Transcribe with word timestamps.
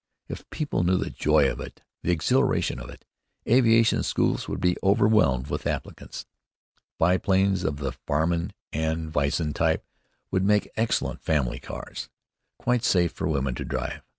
If 0.27 0.49
people 0.49 0.81
knew 0.83 0.97
the 0.97 1.11
joy 1.11 1.47
of 1.47 1.59
it, 1.59 1.83
the 2.01 2.09
exhilaration 2.09 2.79
of 2.79 2.89
it, 2.89 3.05
aviation 3.47 4.01
schools 4.01 4.47
would 4.47 4.59
be 4.59 4.75
overwhelmed 4.81 5.45
with 5.51 5.67
applicants. 5.67 6.25
Biplanes 6.97 7.63
of 7.63 7.77
the 7.77 7.91
Farman 7.91 8.51
and 8.73 9.11
Voisin 9.11 9.53
type 9.53 9.85
would 10.31 10.43
make 10.43 10.71
excellent 10.75 11.21
family 11.21 11.59
cars, 11.59 12.09
quite 12.57 12.83
safe 12.83 13.11
for 13.11 13.27
women 13.27 13.53
to 13.53 13.63
drive. 13.63 14.01